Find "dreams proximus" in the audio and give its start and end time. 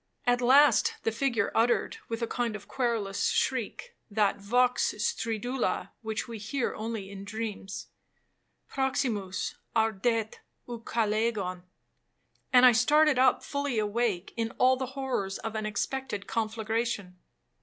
7.23-9.53